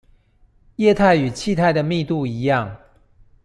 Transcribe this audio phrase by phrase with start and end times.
[0.77, 2.75] 液態與氣態的密度一樣